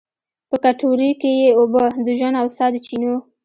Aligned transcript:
په 0.49 0.55
کټورې 0.63 1.11
کې 1.21 1.31
یې 1.41 1.49
اوبه، 1.57 1.85
د 2.05 2.07
ژوند 2.17 2.35
او 2.41 2.47
سا 2.57 2.65
د 2.73 2.75
چېنو 2.85 3.15